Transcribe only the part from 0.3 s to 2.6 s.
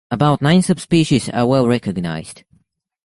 nine subspecies are well recognized.